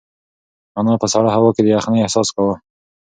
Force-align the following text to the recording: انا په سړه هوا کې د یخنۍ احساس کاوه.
انا 0.79 0.93
په 1.01 1.07
سړه 1.13 1.29
هوا 1.35 1.49
کې 1.55 1.61
د 1.63 1.67
یخنۍ 1.75 1.99
احساس 2.01 2.27
کاوه. 2.35 2.55